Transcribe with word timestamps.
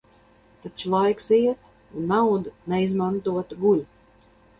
Taču 0.61 0.93
laiks 0.93 1.27
iet, 1.35 1.67
un 1.99 2.07
nauda 2.11 2.53
neizmantota 2.73 3.59
guļ. 3.67 3.85